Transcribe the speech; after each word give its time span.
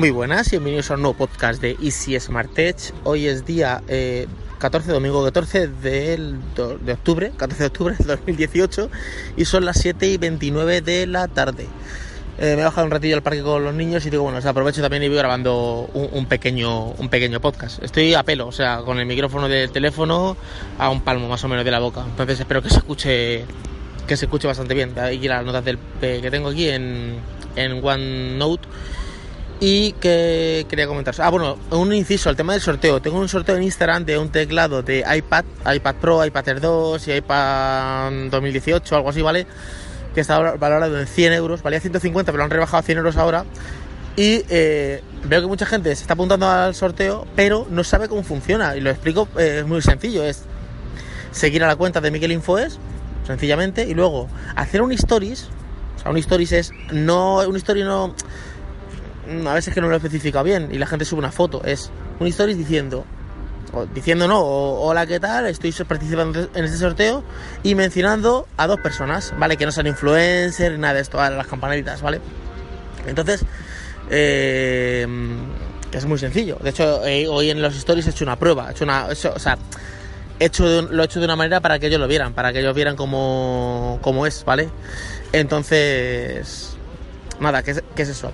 Muy 0.00 0.12
buenas 0.12 0.50
bienvenidos 0.50 0.90
a 0.90 0.94
un 0.94 1.02
nuevo 1.02 1.14
podcast 1.14 1.60
de 1.60 1.76
Easy 1.82 2.18
Smart 2.18 2.50
Tech. 2.54 2.74
Hoy 3.04 3.26
es 3.26 3.44
día 3.44 3.82
eh, 3.86 4.28
14, 4.58 4.92
domingo 4.92 5.22
14 5.22 5.68
de, 5.68 6.36
de 6.80 6.92
octubre, 6.94 7.32
14 7.36 7.62
de 7.62 7.66
octubre 7.66 7.94
del 7.98 8.06
2018 8.06 8.90
y 9.36 9.44
son 9.44 9.66
las 9.66 9.78
7 9.78 10.08
y 10.08 10.16
29 10.16 10.80
de 10.80 11.06
la 11.06 11.28
tarde. 11.28 11.66
Eh, 12.38 12.54
me 12.56 12.62
he 12.62 12.64
bajado 12.64 12.86
un 12.86 12.92
ratillo 12.92 13.14
al 13.14 13.22
parque 13.22 13.42
con 13.42 13.62
los 13.62 13.74
niños 13.74 14.06
y 14.06 14.08
digo, 14.08 14.22
bueno, 14.22 14.38
aprovecho 14.42 14.80
también 14.80 15.02
y 15.02 15.08
voy 15.08 15.18
grabando 15.18 15.90
un, 15.92 16.08
un, 16.12 16.24
pequeño, 16.24 16.92
un 16.92 17.10
pequeño 17.10 17.38
podcast. 17.42 17.82
Estoy 17.82 18.14
a 18.14 18.22
pelo, 18.22 18.46
o 18.46 18.52
sea, 18.52 18.78
con 18.78 19.00
el 19.00 19.04
micrófono 19.04 19.50
del 19.50 19.70
teléfono 19.70 20.34
a 20.78 20.88
un 20.88 21.02
palmo 21.02 21.28
más 21.28 21.44
o 21.44 21.48
menos 21.48 21.62
de 21.62 21.72
la 21.72 21.78
boca. 21.78 22.04
Entonces 22.06 22.40
espero 22.40 22.62
que 22.62 22.70
se 22.70 22.78
escuche 22.78 23.44
que 24.06 24.16
se 24.16 24.24
escuche 24.24 24.46
bastante 24.46 24.72
bien. 24.72 24.98
Aquí 24.98 25.28
las 25.28 25.44
notas 25.44 25.62
del, 25.62 25.78
que 26.00 26.30
tengo 26.30 26.48
aquí 26.48 26.70
en, 26.70 27.16
en 27.54 27.84
OneNote. 27.84 28.66
Y 29.62 29.92
que 29.92 30.66
quería 30.70 30.86
comentar. 30.86 31.14
Ah, 31.18 31.28
bueno, 31.28 31.58
un 31.70 31.92
inciso, 31.92 32.30
el 32.30 32.36
tema 32.36 32.54
del 32.54 32.62
sorteo. 32.62 33.02
Tengo 33.02 33.18
un 33.18 33.28
sorteo 33.28 33.56
en 33.56 33.62
Instagram 33.62 34.06
de 34.06 34.16
un 34.16 34.30
teclado 34.30 34.82
de 34.82 35.04
iPad, 35.16 35.44
iPad 35.74 35.94
Pro, 35.96 36.24
iPad 36.24 36.48
Air 36.48 36.60
2 36.62 37.08
y 37.08 37.12
iPad 37.12 38.10
2018, 38.30 38.96
algo 38.96 39.10
así, 39.10 39.20
¿vale? 39.20 39.46
Que 40.14 40.22
está 40.22 40.38
valorado 40.38 40.98
en 40.98 41.06
100 41.06 41.34
euros. 41.34 41.62
Valía 41.62 41.78
150, 41.78 42.32
pero 42.32 42.38
lo 42.38 42.44
han 42.44 42.50
rebajado 42.50 42.78
a 42.78 42.82
100 42.82 42.98
euros 42.98 43.16
ahora. 43.18 43.44
Y 44.16 44.44
eh, 44.48 45.02
veo 45.24 45.42
que 45.42 45.46
mucha 45.46 45.66
gente 45.66 45.94
se 45.94 46.02
está 46.02 46.14
apuntando 46.14 46.48
al 46.48 46.74
sorteo, 46.74 47.26
pero 47.36 47.66
no 47.68 47.84
sabe 47.84 48.08
cómo 48.08 48.22
funciona. 48.22 48.76
Y 48.76 48.80
lo 48.80 48.88
explico, 48.88 49.28
eh, 49.38 49.58
es 49.60 49.66
muy 49.66 49.82
sencillo. 49.82 50.24
Es 50.24 50.44
seguir 51.32 51.62
a 51.64 51.66
la 51.66 51.76
cuenta 51.76 52.00
de 52.00 52.10
Miguel 52.10 52.32
Infoes, 52.32 52.78
sencillamente, 53.26 53.86
y 53.86 53.92
luego 53.92 54.26
hacer 54.56 54.80
un 54.80 54.92
stories. 54.92 55.48
O 55.96 56.02
sea, 56.02 56.10
un 56.10 56.16
stories 56.16 56.52
es 56.52 56.72
no 56.92 57.40
un 57.46 57.56
story 57.56 57.82
no 57.82 58.14
a 59.46 59.54
veces 59.54 59.72
que 59.72 59.80
no 59.80 59.88
lo 59.88 59.94
he 59.94 59.96
especificado 59.96 60.44
bien 60.44 60.68
y 60.72 60.78
la 60.78 60.86
gente 60.86 61.04
sube 61.04 61.20
una 61.20 61.32
foto. 61.32 61.62
Es 61.64 61.90
un 62.18 62.26
stories 62.26 62.58
diciendo, 62.58 63.04
o 63.72 63.86
diciendo 63.86 64.26
no, 64.26 64.40
hola, 64.42 65.06
¿qué 65.06 65.20
tal? 65.20 65.46
Estoy 65.46 65.72
participando 65.84 66.48
en 66.54 66.64
este 66.64 66.76
sorteo 66.76 67.22
y 67.62 67.74
mencionando 67.74 68.46
a 68.56 68.66
dos 68.66 68.80
personas, 68.80 69.32
¿vale? 69.38 69.56
Que 69.56 69.66
no 69.66 69.72
sean 69.72 69.86
influencers, 69.86 70.78
nada 70.78 70.94
de 70.94 71.00
esto, 71.00 71.20
a 71.20 71.30
las 71.30 71.46
campaneritas, 71.46 72.02
¿vale? 72.02 72.20
Entonces, 73.06 73.44
eh, 74.10 75.06
es 75.92 76.04
muy 76.06 76.18
sencillo. 76.18 76.56
De 76.62 76.70
hecho, 76.70 77.04
eh, 77.06 77.26
hoy 77.28 77.50
en 77.50 77.62
los 77.62 77.76
stories 77.76 78.06
he 78.06 78.10
hecho 78.10 78.24
una 78.24 78.36
prueba, 78.36 78.68
he 78.68 78.72
hecho 78.72 78.84
una, 78.84 79.06
o 79.06 79.14
sea, 79.14 79.58
he 80.40 80.50
lo 80.58 81.02
he 81.02 81.04
hecho 81.04 81.20
de 81.20 81.24
una 81.24 81.36
manera 81.36 81.60
para 81.60 81.78
que 81.78 81.86
ellos 81.86 82.00
lo 82.00 82.08
vieran, 82.08 82.34
para 82.34 82.52
que 82.52 82.60
ellos 82.60 82.74
vieran 82.74 82.96
cómo, 82.96 83.98
cómo 84.02 84.26
es, 84.26 84.44
¿vale? 84.44 84.68
Entonces, 85.32 86.76
nada, 87.38 87.62
¿qué 87.62 87.72
es, 87.72 87.84
qué 87.94 88.02
es 88.02 88.08
eso? 88.08 88.32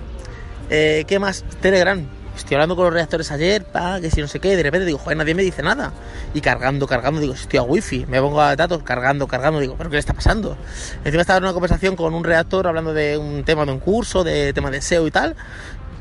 Eh, 0.71 1.05
¿Qué 1.07 1.19
más? 1.19 1.45
Telegram. 1.61 2.05
Estoy 2.37 2.57
hablando 2.57 2.77
con 2.77 2.85
los 2.85 2.93
reactores 2.93 3.31
ayer, 3.31 3.65
pa, 3.65 3.99
que 3.99 4.11
si 4.11 4.21
no 4.21 4.29
sé 4.29 4.41
qué, 4.41 4.57
de 4.57 4.63
repente 4.63 4.85
digo, 4.85 4.99
joder, 4.99 5.17
nadie 5.17 5.35
me 5.35 5.43
dice 5.43 5.63
nada. 5.63 5.95
Y 6.35 6.43
cargando, 6.43 6.87
cargando, 6.87 7.19
digo, 7.19 7.33
estoy 7.33 7.59
a 7.59 7.63
wifi, 7.63 8.05
me 8.07 8.21
pongo 8.21 8.43
a 8.43 8.55
datos, 8.57 8.83
cargando, 8.83 9.27
cargando, 9.27 9.59
digo, 9.59 9.75
¿pero 9.79 9.89
qué 9.89 9.95
le 9.95 10.01
está 10.01 10.13
pasando? 10.13 10.59
Encima 11.03 11.23
estaba 11.23 11.39
en 11.39 11.45
una 11.45 11.55
conversación 11.55 11.97
con 11.97 12.13
un 12.13 12.25
reactor 12.25 12.67
hablando 12.67 12.93
de 12.93 13.17
un 13.17 13.43
tema 13.45 13.65
de 13.65 13.73
un 13.73 13.81
curso, 13.81 14.23
de 14.23 14.53
tema 14.53 14.71
de 14.71 14.83
SEO 14.83 15.07
y 15.07 15.11
tal, 15.11 15.35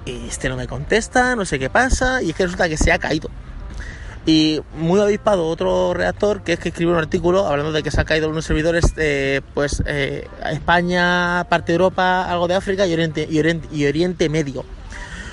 y 0.04 0.28
este 0.28 0.50
no 0.50 0.58
me 0.58 0.68
contesta, 0.68 1.38
no 1.38 1.46
sé 1.46 1.58
qué 1.58 1.70
pasa, 1.70 2.22
y 2.22 2.32
es 2.32 2.36
que 2.36 2.44
resulta 2.44 2.68
que 2.68 2.76
se 2.76 2.92
ha 2.92 3.00
caído. 3.00 3.30
Y 4.26 4.60
muy 4.76 5.00
avispado 5.00 5.48
otro 5.48 5.94
reactor 5.94 6.42
que 6.42 6.54
es 6.54 6.60
que 6.60 6.70
escribe 6.70 6.92
un 6.92 6.98
artículo 6.98 7.46
hablando 7.46 7.72
de 7.72 7.84
que 7.84 7.92
se 7.92 8.02
ha 8.02 8.06
caído 8.06 8.28
unos 8.28 8.46
servidores 8.46 8.96
de 8.96 9.44
pues 9.54 9.84
eh, 9.86 10.28
España, 10.52 11.46
parte 11.48 11.72
de 11.72 11.76
Europa, 11.76 12.30
algo 12.30 12.48
de 12.48 12.56
África 12.56 12.88
y 12.88 12.94
Oriente, 12.94 13.28
y 13.30 13.38
Oriente, 13.38 13.68
y 13.72 13.86
Oriente 13.86 14.28
Medio. 14.30 14.66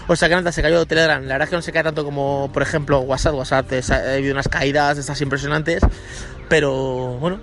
O 0.09 0.17
sea 0.17 0.29
que 0.29 0.34
nada, 0.34 0.53
se 0.53 0.61
cayó 0.61 0.84
Telegram. 0.84 1.22
La 1.22 1.34
verdad 1.34 1.44
es 1.44 1.50
que 1.50 1.56
no 1.56 1.62
se 1.62 1.72
cae 1.72 1.84
tanto 1.84 2.05
como, 2.05 2.50
por 2.53 2.62
ejemplo, 2.62 3.00
WhatsApp. 3.00 3.34
WhatsApp 3.34 3.72
ha 3.91 4.12
habido 4.15 4.33
unas 4.33 4.49
caídas 4.49 4.99
estas 4.99 5.21
impresionantes. 5.22 5.83
Pero 6.50 7.16
bueno, 7.19 7.41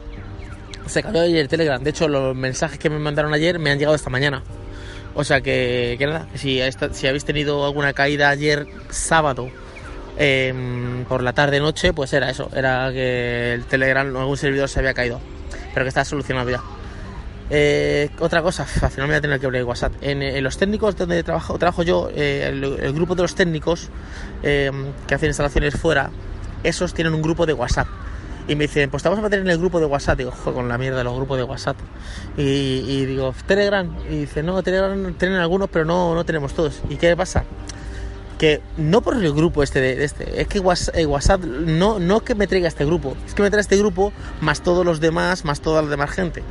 se 0.85 1.01
cayó 1.01 1.21
ayer 1.21 1.47
Telegram. 1.47 1.81
De 1.81 1.89
hecho, 1.89 2.07
los 2.07 2.35
mensajes 2.35 2.77
que 2.77 2.91
me 2.91 2.99
mandaron 2.99 3.33
ayer 3.33 3.57
me 3.57 3.71
han 3.71 3.79
llegado 3.79 3.95
esta 3.95 4.11
mañana. 4.11 4.43
O 5.15 5.23
sea 5.23 5.41
que, 5.41 5.95
que 5.97 6.05
nada, 6.05 6.27
si, 6.35 6.59
si 6.91 7.07
habéis 7.07 7.25
tenido 7.25 7.65
alguna 7.65 7.93
caída 7.93 8.29
ayer 8.29 8.67
sábado 8.89 9.49
eh, 10.21 11.05
por 11.07 11.23
la 11.23 11.31
tarde 11.31 11.61
noche, 11.61 11.93
pues 11.93 12.11
era 12.11 12.29
eso, 12.29 12.49
era 12.53 12.91
que 12.91 13.53
el 13.53 13.63
Telegram 13.63 14.13
o 14.13 14.19
algún 14.19 14.35
servidor 14.35 14.67
se 14.67 14.79
había 14.79 14.93
caído, 14.93 15.21
pero 15.73 15.85
que 15.85 15.89
está 15.89 16.03
solucionado 16.03 16.49
ya. 16.49 16.61
Eh, 17.49 18.09
otra 18.19 18.41
cosa, 18.41 18.63
al 18.81 18.91
final 18.91 19.07
me 19.07 19.13
voy 19.13 19.15
a 19.15 19.21
tener 19.21 19.39
que 19.39 19.45
abrir 19.45 19.63
WhatsApp. 19.63 19.93
En, 20.01 20.43
los 20.43 20.57
técnicos 20.57 20.97
donde 20.97 21.23
trabajo, 21.23 21.57
trabajo 21.57 21.83
yo, 21.83 22.09
eh, 22.13 22.49
el, 22.49 22.93
grupo 22.93 23.15
de 23.15 23.21
los 23.21 23.33
técnicos 23.33 23.89
que 24.41 25.15
hacen 25.15 25.29
instalaciones 25.29 25.73
fuera, 25.75 26.11
esos 26.63 26.93
tienen 26.93 27.13
un 27.13 27.21
grupo 27.21 27.45
de 27.45 27.53
WhatsApp. 27.53 27.87
Y 28.49 28.55
me 28.55 28.65
dicen, 28.65 28.89
pues 28.89 29.03
te 29.03 29.09
vamos 29.09 29.19
a 29.19 29.23
meter 29.23 29.39
en 29.39 29.49
el 29.49 29.57
grupo 29.57 29.79
de 29.79 29.85
WhatsApp. 29.85 30.17
Digo, 30.17 30.31
joder, 30.31 30.53
con 30.55 30.67
la 30.67 30.77
mierda 30.77 31.01
los 31.03 31.15
grupos 31.15 31.37
de 31.37 31.43
WhatsApp. 31.43 31.77
Y, 32.35 32.41
y 32.41 33.05
digo, 33.05 33.33
Telegram. 33.45 33.87
Y 34.09 34.21
dice, 34.21 34.43
no, 34.43 34.61
Telegram 34.63 35.13
tienen 35.13 35.37
algunos, 35.37 35.69
pero 35.69 35.85
no, 35.85 36.13
no 36.13 36.25
tenemos 36.25 36.53
todos. 36.53 36.81
¿Y 36.89 36.95
qué 36.97 37.15
pasa? 37.15 37.45
Que 38.39 38.61
no 38.77 39.01
por 39.01 39.15
el 39.15 39.33
grupo 39.33 39.61
este 39.61 39.81
de 39.81 40.03
este, 40.03 40.41
es 40.41 40.47
que 40.47 40.59
WhatsApp 40.59 41.41
no, 41.43 41.99
no 41.99 42.21
que 42.21 42.35
me 42.35 42.47
traiga 42.47 42.69
este 42.69 42.85
grupo, 42.85 43.15
es 43.27 43.35
que 43.35 43.43
me 43.43 43.51
trae 43.51 43.59
este 43.59 43.77
grupo 43.77 44.13
más 44.39 44.63
todos 44.63 44.85
los 44.85 45.01
demás, 45.01 45.43
más 45.43 45.59
toda 45.59 45.81
la 45.81 45.89
demás 45.89 46.09
gente. 46.09 46.41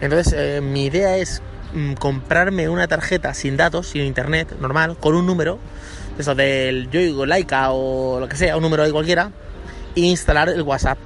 Entonces, 0.00 0.34
eh, 0.36 0.60
mi 0.62 0.86
idea 0.86 1.18
es 1.18 1.42
mm, 1.74 1.92
comprarme 1.94 2.70
una 2.70 2.88
tarjeta 2.88 3.34
sin 3.34 3.58
datos, 3.58 3.88
sin 3.88 4.02
internet, 4.02 4.56
normal, 4.60 4.96
con 4.96 5.14
un 5.14 5.26
número, 5.26 5.58
eso 6.18 6.34
del 6.34 6.90
Yoigo, 6.90 7.26
Laika 7.26 7.70
o 7.70 8.18
lo 8.18 8.26
que 8.26 8.36
sea, 8.36 8.56
un 8.56 8.62
número 8.62 8.82
de 8.82 8.90
cualquiera, 8.90 9.30
e 9.94 10.00
instalar 10.00 10.48
el 10.48 10.62
WhatsApp 10.62 10.98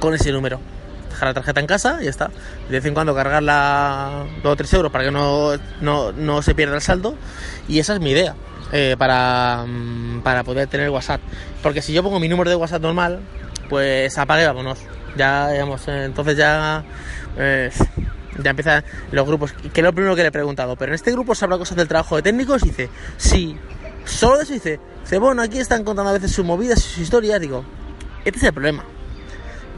con 0.00 0.12
ese 0.12 0.32
número. 0.32 0.58
Dejar 1.10 1.28
la 1.28 1.34
tarjeta 1.34 1.60
en 1.60 1.66
casa 1.68 1.98
y 2.00 2.04
ya 2.04 2.10
está. 2.10 2.30
De 2.68 2.74
vez 2.74 2.84
en 2.84 2.94
cuando 2.94 3.14
cargarla 3.14 4.26
2 4.42 4.52
o 4.52 4.56
3 4.56 4.72
euros 4.74 4.92
para 4.92 5.04
que 5.04 5.10
no, 5.12 5.52
no, 5.80 6.12
no 6.12 6.42
se 6.42 6.54
pierda 6.54 6.74
el 6.74 6.82
saldo. 6.82 7.14
Y 7.68 7.78
esa 7.78 7.94
es 7.94 8.00
mi 8.00 8.10
idea. 8.10 8.34
Eh, 8.72 8.96
para, 8.98 9.64
mm, 9.66 10.20
para 10.22 10.44
poder 10.44 10.68
tener 10.68 10.90
WhatsApp. 10.90 11.20
Porque 11.62 11.80
si 11.80 11.92
yo 11.92 12.02
pongo 12.02 12.20
mi 12.20 12.28
número 12.28 12.50
de 12.50 12.56
WhatsApp 12.56 12.82
normal, 12.82 13.20
pues 13.68 14.16
apague, 14.18 14.46
vámonos. 14.46 14.78
Ya, 15.16 15.50
digamos, 15.50 15.88
eh, 15.88 16.04
entonces 16.04 16.36
ya, 16.36 16.84
eh, 17.38 17.70
ya 18.42 18.50
empiezan 18.50 18.84
los 19.10 19.26
grupos. 19.26 19.52
Que 19.52 19.80
es 19.80 19.84
lo 19.84 19.92
primero 19.92 20.14
que 20.14 20.22
le 20.22 20.28
he 20.28 20.32
preguntado. 20.32 20.76
Pero 20.76 20.90
en 20.90 20.96
este 20.96 21.12
grupo 21.12 21.34
se 21.34 21.44
habla 21.44 21.58
cosas 21.58 21.76
del 21.76 21.88
trabajo 21.88 22.16
de 22.16 22.22
técnicos. 22.22 22.62
Y 22.62 22.68
dice, 22.68 22.90
sí, 23.16 23.56
solo 24.04 24.36
de 24.36 24.44
eso 24.44 24.52
dice. 24.52 24.80
Dice, 25.02 25.18
bueno, 25.18 25.40
aquí 25.42 25.58
están 25.58 25.84
contando 25.84 26.10
a 26.10 26.14
veces 26.14 26.32
sus 26.32 26.44
movidas, 26.44 26.82
sus 26.82 26.98
historias. 26.98 27.40
Digo, 27.40 27.64
este 28.24 28.38
es 28.38 28.44
el 28.44 28.52
problema 28.52 28.84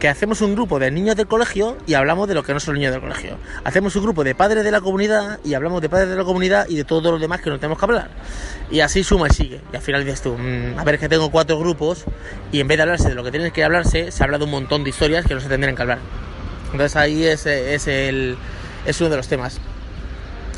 que 0.00 0.08
hacemos 0.08 0.40
un 0.40 0.54
grupo 0.54 0.78
de 0.78 0.90
niños 0.90 1.14
del 1.14 1.26
colegio 1.26 1.76
y 1.86 1.92
hablamos 1.92 2.26
de 2.26 2.34
lo 2.34 2.42
que 2.42 2.54
no 2.54 2.58
son 2.58 2.74
niños 2.74 2.90
del 2.90 3.02
colegio. 3.02 3.36
Hacemos 3.64 3.94
un 3.96 4.02
grupo 4.02 4.24
de 4.24 4.34
padres 4.34 4.64
de 4.64 4.70
la 4.70 4.80
comunidad 4.80 5.38
y 5.44 5.52
hablamos 5.52 5.82
de 5.82 5.90
padres 5.90 6.08
de 6.08 6.16
la 6.16 6.24
comunidad 6.24 6.66
y 6.70 6.76
de 6.76 6.84
todos 6.84 7.04
los 7.04 7.20
demás 7.20 7.42
que 7.42 7.50
no 7.50 7.58
tenemos 7.58 7.78
que 7.78 7.84
hablar. 7.84 8.08
Y 8.70 8.80
así 8.80 9.04
suma 9.04 9.28
y 9.28 9.34
sigue. 9.34 9.60
Y 9.72 9.76
al 9.76 9.82
final 9.82 10.02
dices 10.02 10.22
tú, 10.22 10.36
mmm, 10.38 10.78
a 10.78 10.84
ver, 10.84 10.94
es 10.94 11.00
que 11.02 11.08
tengo 11.10 11.30
cuatro 11.30 11.58
grupos 11.58 12.04
y 12.50 12.60
en 12.60 12.66
vez 12.66 12.78
de 12.78 12.82
hablarse 12.82 13.10
de 13.10 13.14
lo 13.14 13.22
que 13.22 13.30
tiene 13.30 13.50
que 13.50 13.62
hablarse, 13.62 14.10
se 14.10 14.24
habla 14.24 14.38
de 14.38 14.44
un 14.44 14.50
montón 14.50 14.84
de 14.84 14.90
historias 14.90 15.26
que 15.26 15.34
no 15.34 15.40
se 15.40 15.48
tendrían 15.48 15.76
que 15.76 15.82
hablar. 15.82 15.98
Entonces 16.72 16.96
ahí 16.96 17.24
es, 17.24 17.44
es, 17.44 17.86
el, 17.86 18.38
es 18.86 19.00
uno 19.02 19.10
de 19.10 19.16
los 19.18 19.28
temas. 19.28 19.60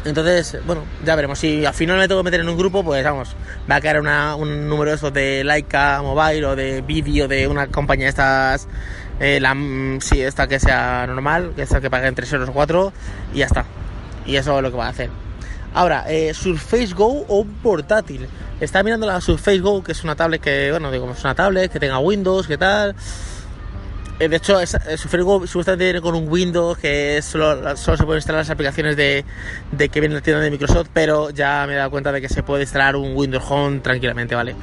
Entonces, 0.04 0.56
bueno, 0.66 0.84
ya 1.04 1.16
veremos. 1.16 1.38
Si 1.38 1.64
al 1.64 1.74
final 1.74 1.98
me 1.98 2.06
tengo 2.06 2.20
que 2.20 2.24
meter 2.24 2.40
en 2.40 2.48
un 2.48 2.56
grupo, 2.56 2.84
pues 2.84 3.02
vamos, 3.04 3.34
va 3.70 3.76
a 3.76 3.80
quedar 3.80 4.00
un 4.00 4.68
número 4.68 4.90
de 4.90 4.96
esos 4.96 5.12
de 5.12 5.42
Laika 5.42 6.00
Mobile 6.02 6.46
o 6.46 6.56
de 6.56 6.80
vídeo 6.80 7.26
de 7.26 7.48
una 7.48 7.68
compañía 7.68 8.06
de 8.06 8.10
estas 8.10 8.68
eh, 9.22 9.38
la, 9.38 9.54
mm, 9.54 10.00
sí, 10.00 10.20
esta 10.20 10.48
que 10.48 10.58
sea 10.58 11.06
normal, 11.06 11.52
esta 11.56 11.80
que 11.80 11.88
pague 11.88 12.08
entre 12.08 12.26
3 12.26 12.32
euros 12.32 12.48
o 12.48 12.52
4 12.52 12.92
y 13.32 13.38
ya 13.38 13.46
está. 13.46 13.64
Y 14.26 14.34
eso 14.34 14.56
es 14.56 14.62
lo 14.64 14.70
que 14.72 14.76
va 14.76 14.86
a 14.86 14.90
hacer. 14.90 15.10
Ahora, 15.74 16.04
eh, 16.08 16.34
Surface 16.34 16.92
Go 16.92 17.24
o 17.28 17.46
portátil. 17.62 18.26
Está 18.60 18.82
mirando 18.82 19.06
la 19.06 19.20
Surface 19.20 19.60
Go, 19.60 19.84
que 19.84 19.92
es 19.92 20.02
una 20.02 20.16
tablet 20.16 20.42
que, 20.42 20.72
bueno, 20.72 20.90
digo, 20.90 21.08
es 21.12 21.22
una 21.22 21.36
tablet 21.36 21.70
que 21.70 21.78
tenga 21.78 22.00
Windows, 22.00 22.48
que 22.48 22.58
tal. 22.58 22.96
Eh, 24.18 24.28
de 24.28 24.36
hecho, 24.36 24.58
es, 24.58 24.74
eh, 24.74 24.96
Surface 24.96 25.22
Go 25.22 25.46
supuestamente 25.46 25.84
viene 25.84 26.00
con 26.00 26.16
un 26.16 26.28
Windows 26.28 26.76
que 26.78 27.22
solo, 27.22 27.76
solo 27.76 27.96
se 27.96 28.04
pueden 28.04 28.18
instalar 28.18 28.40
las 28.40 28.50
aplicaciones 28.50 28.96
de, 28.96 29.24
de 29.70 29.88
que 29.88 30.00
viene 30.00 30.16
la 30.16 30.20
tienda 30.20 30.42
de 30.42 30.50
Microsoft, 30.50 30.88
pero 30.92 31.30
ya 31.30 31.64
me 31.68 31.74
he 31.74 31.76
dado 31.76 31.92
cuenta 31.92 32.10
de 32.10 32.20
que 32.20 32.28
se 32.28 32.42
puede 32.42 32.62
instalar 32.62 32.96
un 32.96 33.16
Windows 33.16 33.44
Home 33.48 33.78
tranquilamente, 33.78 34.34
¿vale? 34.34 34.56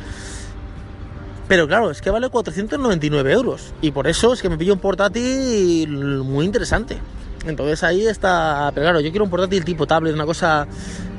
Pero 1.50 1.68
claro, 1.68 1.92
es 1.92 2.00
que 2.02 2.12
vale 2.12 2.30
499 2.30 3.34
euros. 3.34 3.74
Y 3.82 3.92
por 3.92 4.08
eso 4.08 4.32
es 4.32 4.42
que 4.42 4.50
me 4.50 4.58
pillo 4.58 4.74
un 4.74 4.80
portátil 4.80 5.90
muy 5.90 6.46
interesante. 6.46 6.98
Entonces 7.46 7.84
ahí 7.84 8.06
está. 8.06 8.72
Pero 8.74 8.86
claro, 8.86 9.00
yo 9.02 9.10
quiero 9.10 9.26
un 9.26 9.32
portátil 9.32 9.66
tipo 9.66 9.86
tablet, 9.86 10.14
una 10.14 10.26
cosa. 10.26 10.68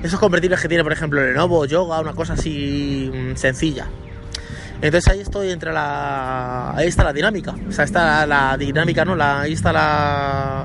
Esos 0.02 0.18
convertibles 0.18 0.60
que 0.60 0.68
tiene, 0.68 0.82
por 0.84 0.92
ejemplo, 0.92 1.20
Lenovo, 1.20 1.66
Yoga, 1.66 2.00
una 2.00 2.14
cosa 2.14 2.34
así 2.34 3.10
mm, 3.12 3.36
sencilla. 3.36 3.88
Entonces 4.80 5.12
ahí 5.12 5.20
estoy 5.20 5.50
entre 5.50 5.72
la. 5.72 6.76
Ahí 6.76 6.86
está 6.86 7.04
la 7.04 7.12
dinámica. 7.12 7.54
O 7.68 7.72
sea, 7.72 7.84
está 7.84 8.24
la, 8.24 8.56
dinámica, 8.56 9.04
¿no? 9.04 9.16
La, 9.16 9.40
ahí 9.40 9.52
está 9.52 9.72
la. 9.72 10.64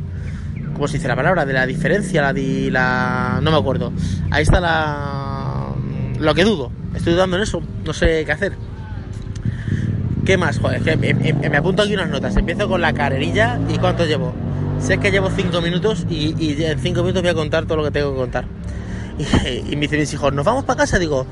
¿Cómo 0.73 0.87
se 0.87 0.97
dice 0.97 1.07
la 1.07 1.15
palabra? 1.15 1.43
De 1.43 1.53
la 1.53 1.65
diferencia, 1.65 2.21
la, 2.21 2.31
di, 2.31 2.69
la. 2.69 3.39
No 3.41 3.51
me 3.51 3.57
acuerdo. 3.57 3.91
Ahí 4.29 4.43
está 4.43 4.59
la 4.59 5.73
lo 6.19 6.33
que 6.33 6.43
dudo, 6.43 6.71
estoy 6.95 7.13
dudando 7.13 7.37
en 7.37 7.43
eso, 7.43 7.61
no 7.83 7.93
sé 7.93 8.23
qué 8.25 8.31
hacer. 8.31 8.53
¿Qué 10.25 10.37
más? 10.37 10.59
Joder, 10.59 10.81
que 10.81 10.95
me, 10.97 11.13
me- 11.13 11.33
me 11.49 11.57
apunto 11.57 11.83
aquí 11.83 11.93
unas 11.93 12.09
notas. 12.09 12.35
Empiezo 12.35 12.67
con 12.67 12.81
la 12.81 12.93
carrerilla 12.93 13.59
y 13.69 13.77
¿cuánto 13.77 14.05
llevo? 14.05 14.33
Sé 14.79 14.97
que 14.97 15.11
llevo 15.11 15.29
5 15.29 15.61
minutos 15.61 16.05
y, 16.09 16.35
y 16.43 16.63
en 16.63 16.79
5 16.79 17.01
minutos 17.01 17.21
voy 17.21 17.31
a 17.31 17.35
contar 17.35 17.65
todo 17.65 17.77
lo 17.77 17.83
que 17.83 17.91
tengo 17.91 18.11
que 18.11 18.17
contar. 18.17 18.45
Y, 19.17 19.71
y 19.71 19.75
me 19.75 19.81
dicen 19.83 19.99
mis 19.99 20.11
hijos, 20.13 20.33
¿nos 20.33 20.43
vamos 20.45 20.65
para 20.65 20.79
casa? 20.79 20.99
Digo, 20.99 21.25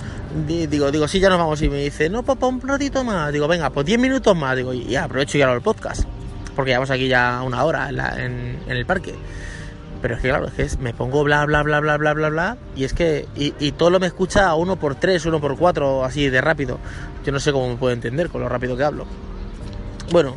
di- 0.48 0.68
digo, 0.68 0.92
digo, 0.92 1.08
sí, 1.08 1.20
ya 1.20 1.30
nos 1.30 1.38
vamos. 1.40 1.62
Y 1.62 1.70
me 1.70 1.78
dice, 1.84 2.10
no, 2.10 2.24
papá, 2.24 2.48
un 2.48 2.62
ratito 2.62 3.04
más. 3.04 3.34
Digo, 3.34 3.48
venga, 3.48 3.72
pues 3.72 3.86
10 3.86 4.00
minutos 4.00 4.36
más. 4.38 4.56
Digo, 4.56 4.74
y 4.74 4.96
aprovecho 4.96 5.38
y 5.38 5.42
hago 5.42 5.54
el 5.54 5.62
podcast. 5.62 6.04
Porque 6.56 6.70
llevamos 6.72 6.92
aquí 6.92 7.08
ya 7.08 7.42
una 7.44 7.64
hora 7.66 7.90
en, 7.90 7.98
la- 7.98 8.24
en- 8.24 8.60
en 8.68 8.78
el 8.78 8.86
parque. 8.86 9.14
Pero 10.04 10.16
es 10.16 10.22
que 10.22 10.28
claro, 10.28 10.52
es 10.58 10.76
que 10.76 10.84
me 10.84 10.94
pongo 10.94 11.24
bla 11.24 11.46
bla 11.46 11.64
bla 11.64 11.80
bla 11.80 11.96
bla 11.96 12.14
bla 12.14 12.28
bla 12.28 12.58
y 12.76 12.84
es 12.84 12.92
que 12.92 13.26
y, 13.38 13.72
todo 13.72 13.90
lo 13.90 14.02
me 14.02 14.08
escucha 14.08 14.48
a 14.48 14.56
uno 14.56 14.76
por 14.76 14.96
tres, 14.96 15.26
uno 15.26 15.40
por 15.40 15.58
cuatro, 15.58 16.04
así 16.04 16.30
de 16.30 16.42
rápido. 16.42 16.78
Yo 17.26 17.32
no 17.32 17.40
sé 17.40 17.54
cómo 17.54 17.70
me 17.70 17.78
puede 17.78 17.94
entender 17.94 18.28
con 18.28 18.42
lo 18.42 18.50
rápido 18.50 18.76
que 18.76 18.84
hablo. 18.84 19.06
Bueno, 20.12 20.36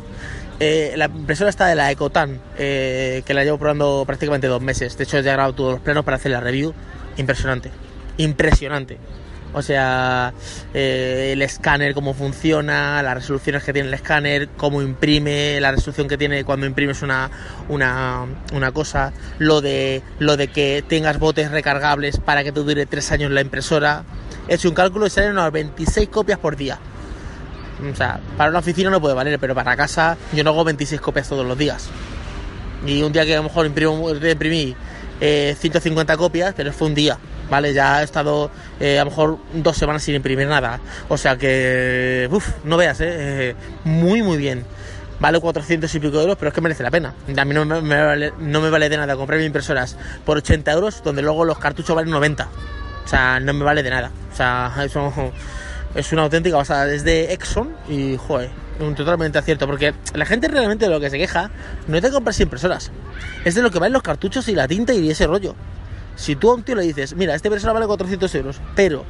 eh, 0.61 0.93
la 0.95 1.07
impresora 1.07 1.49
está 1.49 1.67
de 1.67 1.75
la 1.75 1.91
Ecotan, 1.91 2.39
eh, 2.57 3.23
que 3.25 3.33
la 3.33 3.43
llevo 3.43 3.57
probando 3.57 4.05
prácticamente 4.07 4.47
dos 4.47 4.61
meses. 4.61 4.97
De 4.97 5.03
hecho, 5.03 5.19
ya 5.19 5.31
he 5.31 5.33
grabado 5.33 5.53
todos 5.53 5.71
los 5.73 5.81
planos 5.81 6.05
para 6.05 6.15
hacer 6.15 6.31
la 6.31 6.39
review. 6.39 6.73
Impresionante, 7.17 7.69
impresionante. 8.15 8.97
O 9.53 9.61
sea, 9.61 10.33
eh, 10.73 11.31
el 11.33 11.41
escáner, 11.41 11.93
cómo 11.93 12.13
funciona, 12.13 13.01
las 13.01 13.15
resoluciones 13.15 13.63
que 13.63 13.73
tiene 13.73 13.87
el 13.87 13.93
escáner, 13.93 14.49
cómo 14.57 14.81
imprime, 14.81 15.59
la 15.61 15.71
resolución 15.71 16.07
que 16.07 16.17
tiene 16.17 16.43
cuando 16.43 16.65
imprimes 16.65 17.01
una, 17.01 17.31
una, 17.69 18.25
una 18.53 18.71
cosa, 18.71 19.13
lo 19.39 19.61
de, 19.61 20.03
lo 20.19 20.37
de 20.37 20.49
que 20.49 20.83
tengas 20.87 21.17
botes 21.17 21.49
recargables 21.49 22.17
para 22.17 22.43
que 22.43 22.51
te 22.51 22.59
dure 22.59 22.85
tres 22.85 23.11
años 23.11 23.31
la 23.31 23.41
impresora. 23.41 24.03
He 24.47 24.55
hecho 24.55 24.69
un 24.69 24.75
cálculo 24.75 25.07
y 25.07 25.09
salen 25.09 25.31
unas 25.31 25.51
26 25.51 26.09
copias 26.09 26.39
por 26.39 26.55
día. 26.55 26.77
O 27.91 27.95
sea, 27.95 28.19
para 28.37 28.49
una 28.49 28.59
oficina 28.59 28.89
no 28.89 28.99
puede 28.99 29.15
valer, 29.15 29.39
pero 29.39 29.53
para 29.55 29.75
casa 29.75 30.17
yo 30.33 30.43
no 30.43 30.49
hago 30.51 30.63
26 30.63 30.99
copias 30.99 31.29
todos 31.29 31.45
los 31.45 31.57
días. 31.57 31.89
Y 32.85 33.01
un 33.01 33.11
día 33.11 33.25
que 33.25 33.33
a 33.33 33.37
lo 33.37 33.43
mejor 33.43 33.65
imprimo, 33.65 34.09
imprimí 34.11 34.75
eh, 35.19 35.55
150 35.59 36.17
copias, 36.17 36.53
pero 36.55 36.71
fue 36.73 36.87
un 36.87 36.95
día, 36.95 37.17
¿vale? 37.49 37.73
Ya 37.73 38.01
he 38.01 38.03
estado 38.03 38.51
eh, 38.79 38.99
a 38.99 39.03
lo 39.03 39.11
mejor 39.11 39.37
dos 39.53 39.77
semanas 39.77 40.03
sin 40.03 40.15
imprimir 40.15 40.47
nada. 40.47 40.79
O 41.09 41.17
sea 41.17 41.37
que, 41.37 42.27
uff, 42.31 42.49
no 42.63 42.77
veas, 42.77 42.99
¿eh? 43.01 43.07
Eh, 43.09 43.55
Muy, 43.83 44.21
muy 44.21 44.37
bien. 44.37 44.65
Vale 45.19 45.39
400 45.39 45.93
y 45.95 45.99
pico 45.99 46.21
euros, 46.21 46.35
pero 46.37 46.49
es 46.49 46.53
que 46.53 46.61
merece 46.61 46.83
la 46.83 46.91
pena. 46.91 47.13
A 47.35 47.45
mí 47.45 47.53
no 47.53 47.65
me, 47.65 48.03
vale, 48.03 48.33
no 48.39 48.61
me 48.61 48.69
vale 48.69 48.87
de 48.87 48.97
nada 48.97 49.15
comprarme 49.15 49.45
impresoras 49.45 49.97
por 50.23 50.37
80 50.37 50.71
euros, 50.71 51.01
donde 51.03 51.23
luego 51.23 51.43
los 51.43 51.57
cartuchos 51.57 51.95
valen 51.95 52.11
90. 52.11 52.47
O 53.03 53.07
sea, 53.07 53.39
no 53.39 53.53
me 53.53 53.63
vale 53.63 53.81
de 53.81 53.89
nada. 53.89 54.11
O 54.31 54.35
sea, 54.35 54.71
eso 54.83 55.11
es 55.95 56.11
una 56.11 56.23
auténtica 56.23 56.57
basada. 56.57 56.93
Es 56.93 57.03
de 57.03 57.33
Exxon 57.33 57.75
y, 57.89 58.15
joder, 58.17 58.51
un 58.79 58.93
totalmente 58.93 59.39
acierto. 59.39 59.65
Porque 59.65 59.95
la 60.13 60.25
gente 60.25 60.49
realmente 60.49 60.85
de 60.85 60.91
lo 60.91 60.99
que 60.99 61.09
se 61.09 61.17
queja 61.17 61.49
no 61.87 61.97
es 61.97 62.03
de 62.03 62.11
comprarse 62.11 62.43
impresoras. 62.43 62.91
Es 63.43 63.55
de 63.55 63.63
lo 63.63 63.71
que 63.71 63.79
valen 63.79 63.93
los 63.93 64.03
cartuchos 64.03 64.47
y 64.49 64.53
la 64.53 64.67
tinta 64.67 64.93
y 64.93 65.09
ese 65.09 65.25
rollo. 65.25 65.55
Si 66.17 66.35
tú 66.35 66.51
a 66.51 66.55
un 66.55 66.63
tío 66.63 66.75
le 66.75 66.83
dices, 66.83 67.15
mira, 67.15 67.35
esta 67.35 67.47
impresora 67.47 67.73
vale 67.73 67.87
400 67.87 68.35
euros, 68.35 68.59
pero 68.75 69.05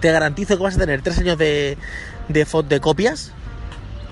te 0.00 0.12
garantizo 0.12 0.56
que 0.56 0.62
vas 0.62 0.76
a 0.76 0.78
tener 0.78 1.02
3 1.02 1.18
años 1.18 1.38
de, 1.38 1.76
de, 2.28 2.46
de 2.68 2.80
copias, 2.80 3.32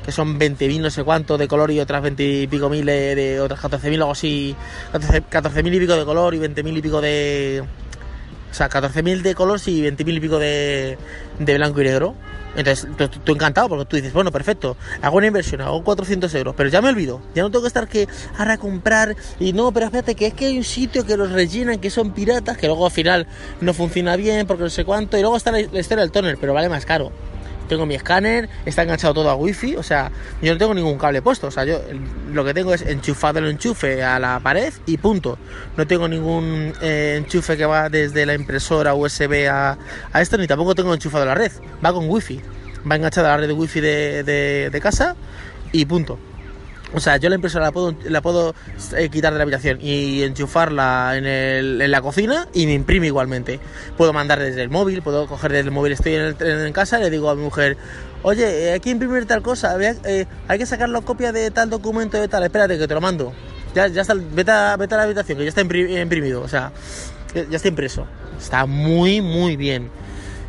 que 0.04 0.10
son 0.10 0.38
20.000 0.40 0.80
no 0.80 0.90
sé 0.90 1.04
cuánto 1.04 1.38
de 1.38 1.46
color 1.46 1.70
y 1.70 1.80
otras 1.80 2.02
20 2.02 2.24
y 2.24 2.46
pico 2.46 2.68
mil 2.68 2.84
de, 2.84 3.14
de 3.14 3.40
otras 3.40 3.60
14.000 3.60 3.94
algo 3.94 4.10
así, 4.10 4.56
14 4.90 5.22
14.000 5.24 5.74
y 5.74 5.80
pico 5.80 5.94
de 5.94 6.04
color 6.04 6.34
y 6.34 6.38
20.000 6.38 6.78
y 6.78 6.82
pico 6.82 7.00
de... 7.00 7.62
O 8.50 8.54
sea, 8.54 8.68
14.000 8.68 9.22
de 9.22 9.34
color 9.34 9.60
y 9.66 9.82
20.000 9.82 10.16
y 10.16 10.20
pico 10.20 10.38
de, 10.38 10.98
de 11.38 11.54
blanco 11.54 11.80
y 11.80 11.84
negro. 11.84 12.14
Entonces, 12.56 12.88
tú, 13.24 13.32
encantado 13.32 13.68
porque 13.68 13.84
tú 13.86 13.96
dices, 13.96 14.12
bueno, 14.12 14.30
perfecto, 14.30 14.76
hago 15.00 15.16
una 15.16 15.26
inversión, 15.26 15.60
hago 15.62 15.82
400 15.82 16.34
euros, 16.34 16.54
pero 16.56 16.68
ya 16.68 16.82
me 16.82 16.88
olvido, 16.88 17.20
ya 17.34 17.42
no 17.42 17.50
tengo 17.50 17.62
que 17.62 17.68
estar 17.68 17.88
que 17.88 18.08
ahora 18.36 18.58
comprar 18.58 19.16
y 19.40 19.52
no, 19.52 19.72
pero 19.72 19.86
espérate, 19.86 20.14
que 20.14 20.26
es 20.26 20.34
que 20.34 20.46
hay 20.46 20.58
un 20.58 20.64
sitio 20.64 21.06
que 21.06 21.16
los 21.16 21.32
rellenan, 21.32 21.78
que 21.78 21.90
son 21.90 22.12
piratas, 22.12 22.58
que 22.58 22.66
luego 22.66 22.86
al 22.86 22.92
final 22.92 23.26
no 23.60 23.72
funciona 23.72 24.16
bien 24.16 24.46
porque 24.46 24.64
no 24.64 24.70
sé 24.70 24.84
cuánto, 24.84 25.16
y 25.16 25.20
luego 25.20 25.36
está 25.36 25.50
la, 25.50 25.60
la 25.72 25.80
historia 25.80 26.06
del 26.06 26.38
pero 26.38 26.54
vale 26.54 26.68
más 26.68 26.84
caro. 26.84 27.12
Tengo 27.68 27.86
mi 27.86 27.94
escáner, 27.94 28.48
está 28.66 28.82
enganchado 28.82 29.14
todo 29.14 29.30
a 29.30 29.34
wifi, 29.34 29.76
o 29.76 29.82
sea, 29.82 30.10
yo 30.42 30.52
no 30.52 30.58
tengo 30.58 30.74
ningún 30.74 30.98
cable 30.98 31.22
puesto, 31.22 31.46
o 31.46 31.50
sea, 31.50 31.64
yo 31.64 31.80
lo 32.32 32.44
que 32.44 32.52
tengo 32.52 32.74
es 32.74 32.82
enchufado 32.82 33.38
el 33.38 33.46
enchufe 33.48 34.02
a 34.04 34.18
la 34.18 34.40
pared 34.40 34.72
y 34.84 34.98
punto. 34.98 35.38
No 35.76 35.86
tengo 35.86 36.06
ningún 36.08 36.74
eh, 36.82 37.14
enchufe 37.18 37.56
que 37.56 37.64
va 37.64 37.88
desde 37.88 38.26
la 38.26 38.34
impresora 38.34 38.94
USB 38.94 39.48
a, 39.50 39.78
a 40.12 40.20
esto, 40.20 40.36
ni 40.36 40.46
tampoco 40.46 40.74
tengo 40.74 40.92
enchufado 40.92 41.24
la 41.24 41.34
red, 41.34 41.52
va 41.84 41.92
con 41.92 42.08
wifi, 42.10 42.40
va 42.90 42.96
enganchada 42.96 43.28
a 43.28 43.36
la 43.36 43.40
red 43.42 43.46
de 43.48 43.54
wifi 43.54 43.80
de- 43.80 44.68
de 44.70 44.80
casa 44.80 45.16
y 45.72 45.84
punto. 45.86 46.18
O 46.94 47.00
sea, 47.00 47.16
yo 47.16 47.28
la 47.30 47.36
impresora 47.36 47.64
la 47.66 47.72
puedo, 47.72 47.94
la 48.04 48.20
puedo 48.20 48.54
eh, 48.96 49.08
quitar 49.08 49.32
de 49.32 49.38
la 49.38 49.44
habitación 49.44 49.78
y 49.80 50.22
enchufarla 50.22 51.16
en, 51.16 51.24
el- 51.26 51.80
en 51.80 51.90
la 51.90 52.02
cocina 52.02 52.48
y 52.52 52.66
me 52.66 52.74
imprime 52.74 53.06
igualmente. 53.06 53.60
Puedo 53.96 54.12
mandar 54.12 54.38
desde 54.38 54.62
el 54.62 54.68
móvil, 54.68 55.00
puedo 55.02 55.26
coger 55.26 55.52
desde 55.52 55.68
el 55.68 55.70
móvil, 55.70 55.92
estoy 55.92 56.14
en, 56.16 56.36
el- 56.38 56.66
en 56.66 56.72
casa 56.74 56.98
le 56.98 57.08
digo 57.08 57.30
a 57.30 57.34
mi 57.34 57.42
mujer, 57.42 57.76
oye, 58.22 58.68
eh, 58.68 58.72
hay 58.72 58.80
que 58.80 58.90
imprimir 58.90 59.24
tal 59.26 59.40
cosa, 59.42 59.74
eh, 60.04 60.26
hay 60.48 60.58
que 60.58 60.66
sacar 60.66 60.88
la 60.90 61.00
copia 61.00 61.32
de 61.32 61.50
tal 61.50 61.70
documento 61.70 62.18
de 62.20 62.28
tal, 62.28 62.42
espérate 62.44 62.78
que 62.78 62.86
te 62.86 62.94
lo 62.94 63.00
mando. 63.00 63.32
Ya, 63.74 63.86
ya 63.86 64.02
está, 64.02 64.12
vete 64.14 64.50
a, 64.50 64.76
vete 64.76 64.94
a 64.94 64.98
la 64.98 65.04
habitación, 65.04 65.38
que 65.38 65.44
ya 65.44 65.48
está 65.48 65.62
impri- 65.62 65.98
imprimido, 66.02 66.42
o 66.42 66.48
sea, 66.48 66.72
ya, 67.34 67.56
está 67.56 67.68
impreso. 67.68 68.06
Está 68.38 68.66
muy, 68.66 69.22
muy 69.22 69.56
bien. 69.56 69.88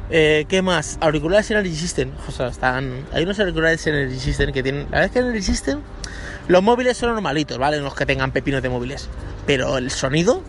Eh, 0.09 0.45
¿Qué 0.49 0.61
más? 0.61 0.97
Auriculares 0.99 1.49
Energy 1.49 1.73
System. 1.75 2.11
O 2.27 2.31
sea, 2.31 2.47
están. 2.47 3.05
Hay 3.13 3.23
unos 3.23 3.39
auriculares 3.39 3.87
Energy 3.87 4.19
System 4.19 4.51
que 4.51 4.61
tienen. 4.61 4.83
La 4.91 4.99
verdad 4.99 5.05
es 5.05 5.11
que 5.11 5.19
Energy 5.19 5.41
System. 5.41 5.79
Los 6.47 6.61
móviles 6.61 6.97
son 6.97 7.09
normalitos, 7.09 7.57
¿vale? 7.57 7.79
Los 7.79 7.95
que 7.95 8.05
tengan 8.05 8.31
pepinos 8.31 8.61
de 8.61 8.69
móviles. 8.69 9.09
Pero 9.45 9.77
el 9.77 9.91
sonido. 9.91 10.41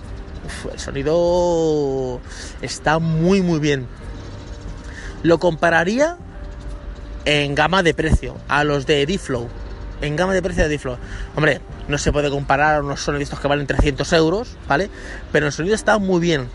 el 0.73 0.79
sonido. 0.79 2.21
Está 2.63 2.99
muy, 2.99 3.43
muy 3.43 3.61
bien. 3.61 3.87
Lo 5.23 5.39
compararía 5.39 6.17
en 7.25 7.55
gama 7.55 7.83
de 7.83 7.95
precio 7.95 8.37
a 8.49 8.65
los 8.65 8.87
de 8.87 9.07
D-Flow. 9.07 9.49
En 10.01 10.17
gama 10.17 10.35
de 10.35 10.43
precio 10.43 10.65
de 10.65 10.69
D-Flow. 10.69 10.99
Hombre, 11.37 11.61
no 11.89 11.97
se 11.99 12.13
puede 12.13 12.31
comparar 12.31 12.77
a 12.77 12.81
unos 12.81 13.01
sonidos 13.01 13.39
que 13.39 13.49
valen 13.49 13.67
300 13.67 14.13
euros, 14.15 14.57
¿vale? 14.69 14.91
Pero 15.33 15.47
el 15.47 15.53
sonido 15.53 15.75
está 15.75 15.99
muy 15.99 16.21
bien. 16.21 16.49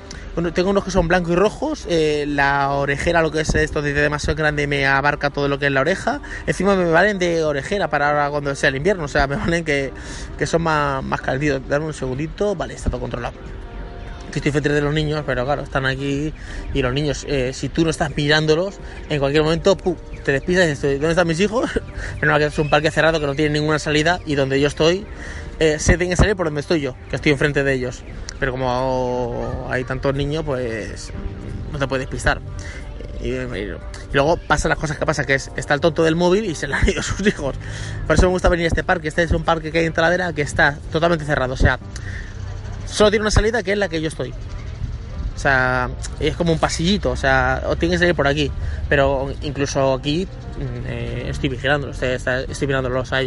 Tengo 0.53 0.69
unos 0.69 0.83
que 0.83 0.91
son 0.91 1.07
blancos 1.07 1.33
y 1.33 1.35
rojos. 1.35 1.85
eh, 1.89 2.25
la 2.27 2.71
orejera, 2.71 3.21
lo 3.21 3.31
que 3.31 3.41
es 3.41 3.53
esto 3.55 3.81
de 3.81 3.93
demasiado 3.93 4.37
grande, 4.37 4.67
me 4.67 4.85
abarca 4.85 5.29
todo 5.29 5.47
lo 5.47 5.59
que 5.59 5.65
es 5.65 5.71
la 5.71 5.81
oreja. 5.81 6.21
Encima 6.47 6.75
me 6.75 6.89
valen 6.89 7.19
de 7.19 7.43
orejera 7.43 7.89
para 7.89 8.29
cuando 8.29 8.55
sea 8.55 8.69
el 8.69 8.75
invierno. 8.75 9.03
O 9.05 9.07
sea, 9.07 9.27
me 9.27 9.35
valen 9.37 9.65
que, 9.65 9.91
que 10.37 10.45
son 10.45 10.61
más, 10.61 11.03
más 11.03 11.21
calentitos. 11.21 11.61
Dame 11.67 11.85
un 11.85 11.93
segundito. 11.93 12.55
Vale, 12.55 12.73
está 12.73 12.89
todo 12.89 13.01
controlado 13.01 13.33
que 14.31 14.39
estoy 14.39 14.51
frente 14.51 14.69
de 14.69 14.81
los 14.81 14.93
niños, 14.93 15.23
pero 15.25 15.45
claro, 15.45 15.63
están 15.63 15.85
aquí 15.85 16.33
y 16.73 16.81
los 16.81 16.93
niños, 16.93 17.25
eh, 17.27 17.51
si 17.53 17.69
tú 17.69 17.83
no 17.83 17.89
estás 17.89 18.15
mirándolos, 18.15 18.79
en 19.09 19.19
cualquier 19.19 19.43
momento 19.43 19.75
te 20.23 20.31
despistas 20.31 20.65
y 20.65 20.69
dices, 20.69 20.99
¿dónde 20.99 21.11
están 21.11 21.27
mis 21.27 21.39
hijos? 21.39 21.69
Pero 22.19 22.37
que 22.37 22.45
es 22.45 22.59
un 22.59 22.69
parque 22.69 22.91
cerrado 22.91 23.19
que 23.19 23.25
no 23.25 23.35
tiene 23.35 23.59
ninguna 23.59 23.79
salida 23.79 24.19
y 24.25 24.35
donde 24.35 24.59
yo 24.59 24.67
estoy, 24.67 25.05
eh, 25.59 25.77
se 25.79 25.97
tienen 25.97 26.11
que 26.11 26.15
salir 26.15 26.35
por 26.35 26.47
donde 26.47 26.61
estoy 26.61 26.81
yo, 26.81 26.95
que 27.09 27.15
estoy 27.15 27.31
enfrente 27.31 27.63
de 27.63 27.73
ellos. 27.73 28.03
Pero 28.39 28.53
como 28.53 29.67
hay 29.69 29.83
tantos 29.83 30.15
niños, 30.15 30.43
pues 30.45 31.11
no 31.71 31.79
te 31.79 31.87
puedes 31.87 32.07
despistar. 32.07 32.41
Y, 33.21 33.33
luego 34.13 34.37
pasan 34.37 34.69
las 34.69 34.79
cosas 34.79 34.97
que 34.97 35.05
pasa, 35.05 35.25
que 35.25 35.33
es, 35.33 35.51
está 35.57 35.73
el 35.73 35.81
tonto 35.81 36.03
del 36.03 36.15
móvil 36.15 36.45
y 36.45 36.55
se 36.55 36.67
le 36.67 36.75
han 36.75 36.87
ido 36.87 37.03
sus 37.03 37.25
hijos. 37.27 37.55
Por 38.07 38.15
eso 38.15 38.25
me 38.27 38.29
gusta 38.29 38.47
venir 38.49 38.65
a 38.65 38.67
este 38.69 38.83
parque. 38.83 39.09
Este 39.09 39.23
es 39.23 39.31
un 39.31 39.43
parque 39.43 39.71
que 39.71 39.79
hay 39.79 39.85
en 39.85 39.93
Talavera 39.93 40.31
que 40.33 40.41
está 40.41 40.77
totalmente 40.91 41.25
cerrado. 41.25 41.53
O 41.53 41.57
sea, 41.57 41.79
solo 42.85 43.09
tiene 43.09 43.23
una 43.23 43.31
salida 43.31 43.61
que 43.61 43.73
es 43.73 43.77
la 43.77 43.89
que 43.89 44.01
yo 44.01 44.07
estoy. 44.07 44.33
O 45.39 45.41
sea, 45.41 45.89
es 46.19 46.35
como 46.35 46.51
un 46.51 46.59
pasillito, 46.59 47.11
o 47.11 47.15
sea, 47.15 47.63
o 47.67 47.77
que 47.77 47.97
salir 47.97 48.13
por 48.13 48.27
aquí. 48.27 48.51
Pero 48.89 49.31
incluso 49.41 49.93
aquí 49.93 50.25
mm, 50.25 50.85
eh, 50.85 51.27
estoy 51.29 51.47
vigilándolos, 51.47 52.03
estoy, 52.03 52.43
estoy 52.49 52.67
mirándolos 52.67 53.13
a. 53.13 53.21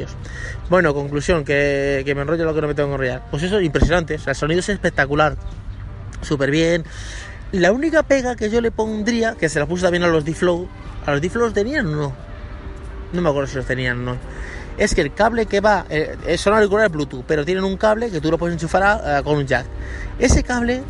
Bueno, 0.69 0.93
conclusión, 0.93 1.43
que, 1.43 2.05
me 2.15 2.21
enrollo 2.21 2.45
lo 2.45 2.55
que 2.55 2.61
no 2.61 2.69
me 2.69 2.75
tengo 2.75 2.91
que 2.91 2.95
enrollar. 2.97 3.23
Pues 3.31 3.45
eso, 3.45 3.59
impresionante, 3.63 4.19
el 4.27 4.35
sonido 4.35 4.61
es 4.61 4.69
espectacular, 4.69 5.39
súper 6.21 6.51
bien. 6.51 6.85
La 7.53 7.73
única 7.73 8.03
pega 8.03 8.37
que 8.37 8.51
yo 8.51 8.61
le 8.61 8.73
pondría, 8.73 9.35
que 9.35 9.49
se 9.49 9.59
la 9.59 9.65
puse 9.65 9.85
también 9.85 10.03
a 10.03 10.09
los 10.09 10.23
D-Flow, 10.23 10.69
¿a 11.07 11.13
los 11.13 11.23
D-Flow 11.23 11.47
los 11.47 11.55
tenían 11.55 11.87
o 11.87 11.97
no? 11.97 12.13
No 13.15 13.23
me 13.23 13.31
acuerdo 13.31 13.49
si 13.49 13.57
los 13.57 13.65
tenían 13.65 14.01
o 14.01 14.13
no. 14.13 14.17
Es 14.77 14.95
que 14.95 15.01
el 15.01 15.15
cable 15.15 15.47
que 15.47 15.63
va, 15.63 15.87
eh, 15.89 16.37
son 16.37 16.53
auriculares 16.53 16.93
Bluetooth, 16.93 17.25
pero 17.27 17.47
tienen 17.47 17.65
un 17.65 17.79
cable 17.79 18.11
que 18.11 18.21
tú 18.21 18.31
lo 18.31 18.37
puedes 18.37 18.53
enchufar 18.53 19.25
con 19.25 19.39
un 19.39 19.47
jack. 19.47 19.65
Ese 20.19 20.43
cable 20.43 20.83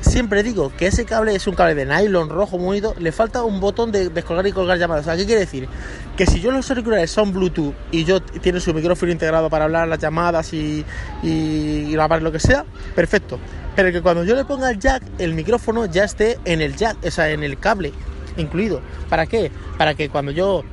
siempre 0.00 0.42
digo 0.42 0.72
que 0.76 0.86
ese 0.86 1.04
cable 1.04 1.34
es 1.34 1.46
un 1.46 1.54
cable 1.54 1.74
de 1.74 1.86
nylon 1.86 2.28
rojo 2.28 2.58
bonito, 2.58 2.94
le 2.98 3.12
falta 3.12 3.42
un 3.42 3.60
botón 3.60 3.92
de 3.92 4.08
descolgar 4.08 4.46
y 4.46 4.52
colgar 4.52 4.78
llamadas. 4.78 5.04
O 5.04 5.08
sea, 5.08 5.16
¿qué 5.16 5.26
quiere 5.26 5.40
decir? 5.40 5.68
Que 6.16 6.26
si 6.26 6.40
yo 6.40 6.50
los 6.50 6.68
auriculares 6.70 7.10
son 7.10 7.32
Bluetooth 7.32 7.74
y 7.90 8.04
yo 8.04 8.20
tiene 8.20 8.60
su 8.60 8.72
micrófono 8.74 9.12
integrado 9.12 9.50
para 9.50 9.64
hablar 9.64 9.88
las 9.88 9.98
llamadas 9.98 10.52
y, 10.52 10.84
y 11.22 11.92
grabar 11.92 12.22
lo 12.22 12.32
que 12.32 12.40
sea, 12.40 12.64
perfecto. 12.94 13.38
Pero 13.76 13.92
que 13.92 14.02
cuando 14.02 14.24
yo 14.24 14.34
le 14.34 14.44
ponga 14.44 14.70
el 14.70 14.78
jack, 14.78 15.02
el 15.18 15.34
micrófono 15.34 15.86
ya 15.86 16.04
esté 16.04 16.38
en 16.44 16.60
el 16.60 16.76
jack, 16.76 16.96
o 17.04 17.10
sea, 17.10 17.30
en 17.30 17.42
el 17.42 17.58
cable 17.58 17.92
incluido. 18.36 18.80
¿Para 19.08 19.26
qué? 19.26 19.50
Para 19.78 19.94
que 19.94 20.08
cuando 20.08 20.32
yo 20.32 20.64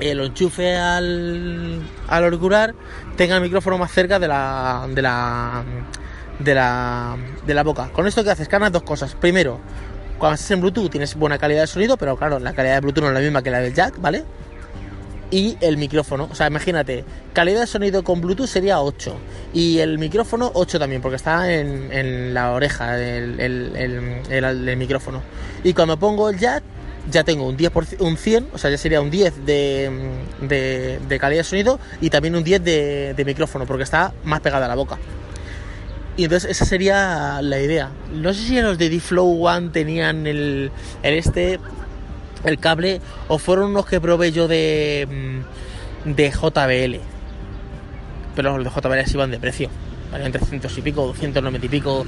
eh, 0.00 0.14
lo 0.14 0.24
enchufe 0.24 0.76
al, 0.76 1.82
al 2.08 2.24
auricular 2.24 2.74
tenga 3.16 3.36
el 3.36 3.42
micrófono 3.42 3.78
más 3.78 3.92
cerca 3.92 4.18
de 4.18 4.28
la, 4.28 4.88
de 4.92 5.02
la 5.02 5.62
de 6.42 6.54
la, 6.54 7.16
de 7.46 7.54
la 7.54 7.62
boca. 7.62 7.90
Con 7.92 8.06
esto 8.06 8.24
que 8.24 8.30
haces, 8.30 8.48
ganas 8.48 8.72
dos 8.72 8.82
cosas. 8.82 9.14
Primero, 9.14 9.60
cuando 10.18 10.34
estás 10.34 10.50
en 10.50 10.60
Bluetooth 10.60 10.90
tienes 10.90 11.14
buena 11.14 11.38
calidad 11.38 11.62
de 11.62 11.66
sonido, 11.66 11.96
pero 11.96 12.16
claro, 12.16 12.38
la 12.38 12.52
calidad 12.52 12.74
de 12.74 12.80
Bluetooth 12.80 13.02
no 13.02 13.08
es 13.08 13.14
la 13.14 13.20
misma 13.20 13.42
que 13.42 13.50
la 13.50 13.60
del 13.60 13.74
jack, 13.74 14.00
¿vale? 14.00 14.24
Y 15.30 15.56
el 15.60 15.76
micrófono, 15.76 16.28
o 16.30 16.34
sea, 16.34 16.48
imagínate, 16.48 17.04
calidad 17.32 17.60
de 17.60 17.66
sonido 17.66 18.02
con 18.02 18.20
Bluetooth 18.20 18.48
sería 18.48 18.80
8 18.80 19.16
y 19.54 19.78
el 19.78 19.98
micrófono 19.98 20.50
8 20.54 20.78
también, 20.78 21.00
porque 21.00 21.16
está 21.16 21.52
en, 21.52 22.34
la 22.34 22.52
oreja 22.52 23.00
el, 23.00 23.38
el, 23.38 24.22
el, 24.28 24.76
micrófono. 24.76 25.22
Y 25.62 25.72
cuando 25.72 25.96
pongo 25.98 26.28
el 26.28 26.38
jack, 26.38 26.64
ya 27.10 27.22
tengo 27.22 27.46
un 27.46 27.56
10 27.56 27.72
un 28.00 28.16
100, 28.16 28.48
o 28.52 28.58
sea, 28.58 28.70
ya 28.70 28.76
sería 28.76 29.00
un 29.00 29.10
10 29.10 29.46
de, 29.46 29.90
de, 30.42 30.98
de 31.08 31.18
calidad 31.18 31.40
de 31.40 31.44
sonido 31.44 31.78
y 32.00 32.10
también 32.10 32.34
un 32.34 32.42
10 32.42 32.64
de, 32.64 33.14
de 33.14 33.24
micrófono, 33.24 33.66
porque 33.66 33.84
está 33.84 34.12
más 34.24 34.40
pegada 34.40 34.66
a 34.66 34.68
la 34.68 34.74
boca. 34.74 34.98
Y 36.20 36.24
entonces 36.24 36.50
esa 36.50 36.66
sería 36.66 37.40
la 37.40 37.58
idea. 37.58 37.88
No 38.12 38.34
sé 38.34 38.42
si 38.42 38.60
los 38.60 38.76
de 38.76 38.90
D-Flow 38.90 39.42
One 39.42 39.70
tenían 39.70 40.26
el, 40.26 40.70
el 41.02 41.14
este, 41.14 41.58
el 42.44 42.58
cable, 42.58 43.00
o 43.28 43.38
fueron 43.38 43.70
unos 43.70 43.86
que 43.86 44.02
probé 44.02 44.30
yo 44.30 44.46
de, 44.46 45.08
mm, 46.04 46.10
de 46.10 46.30
JBL. 46.30 47.00
Pero 48.36 48.58
los 48.58 48.64
de 48.66 48.80
JBL 48.82 49.06
sí 49.06 49.14
iban 49.14 49.30
de 49.30 49.38
precio. 49.38 49.70
Valían 50.12 50.30
300 50.30 50.76
y 50.76 50.82
pico, 50.82 51.06
290 51.06 51.64
y 51.64 51.68
pico. 51.70 52.04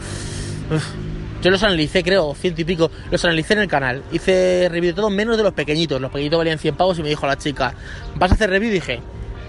Yo 1.41 1.51
los 1.51 1.63
analicé, 1.63 2.03
creo, 2.03 2.35
ciento 2.35 2.61
y 2.61 2.65
pico. 2.65 2.91
Los 3.11 3.25
analicé 3.25 3.55
en 3.55 3.61
el 3.61 3.69
canal. 3.69 4.03
Hice 4.13 4.69
review 4.71 4.91
de 4.91 4.97
todo 4.97 5.09
menos 5.09 5.39
de 5.39 5.43
los 5.43 5.55
pequeñitos. 5.55 6.03
Los 6.03 6.13
pequeñitos 6.13 6.37
valían 6.37 6.59
100 6.59 6.77
pavos 6.77 6.99
y 6.99 7.03
me 7.03 7.09
dijo 7.09 7.27
la 7.27 7.39
chica, 7.39 7.73
¿vas 8.17 8.31
a 8.31 8.35
hacer 8.35 8.51
review? 8.51 8.73
Y 8.73 8.75
dije, 8.75 9.01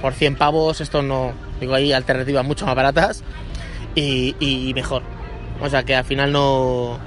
por 0.02 0.14
100 0.14 0.38
pavos 0.38 0.80
esto 0.80 1.02
no... 1.02 1.34
Digo, 1.60 1.76
hay 1.76 1.92
alternativas 1.92 2.46
mucho 2.46 2.66
más 2.66 2.76
baratas 2.76 3.26
y, 3.96 4.72
mejor. 4.76 5.04
O 5.62 5.70
sea 5.70 5.84
que 5.84 5.96
al 5.96 6.06
final 6.06 6.32
no, 6.32 7.00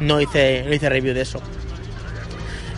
no, 0.00 0.20
hice, 0.20 0.64
no 0.66 0.74
hice 0.74 0.88
review 0.88 1.14
de 1.14 1.22
eso. 1.22 1.40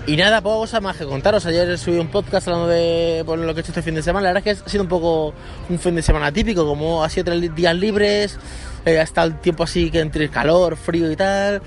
Y 0.08 0.16
nada, 0.16 0.40
poca 0.40 0.56
cosa 0.56 0.80
más 0.80 0.96
que 0.96 1.04
contaros. 1.04 1.44
Ayer 1.44 1.76
subí 1.76 1.98
un 1.98 2.08
podcast 2.08 2.48
hablando 2.48 2.68
de 2.68 3.22
lo 3.26 3.54
que 3.54 3.60
he 3.60 3.62
hecho 3.62 3.72
este 3.72 3.82
fin 3.82 3.94
de 3.94 4.02
semana. 4.02 4.24
La 4.24 4.32
verdad 4.32 4.48
es 4.48 4.62
que 4.62 4.64
ha 4.64 4.70
sido 4.70 4.82
un 4.82 4.88
poco 4.88 5.34
un 5.68 5.78
fin 5.78 5.94
de 5.94 6.00
semana 6.00 6.32
típico, 6.32 6.64
como 6.66 7.04
ha 7.04 7.10
sido 7.10 7.24
tres 7.24 7.54
días 7.54 7.76
libres, 7.76 8.38
eh, 8.86 8.98
hasta 8.98 9.22
el 9.22 9.38
tiempo 9.38 9.64
así 9.64 9.90
que 9.90 10.00
entre 10.00 10.30
calor, 10.30 10.78
frío 10.78 11.12
y 11.12 11.16
tal. 11.16 11.60